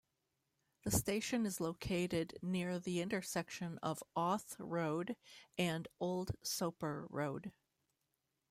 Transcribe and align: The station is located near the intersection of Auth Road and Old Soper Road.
The 0.81 0.89
station 0.89 1.45
is 1.45 1.61
located 1.61 2.39
near 2.41 2.79
the 2.79 3.01
intersection 3.01 3.77
of 3.83 4.01
Auth 4.17 4.55
Road 4.57 5.15
and 5.59 5.87
Old 5.99 6.35
Soper 6.41 7.05
Road. 7.11 7.51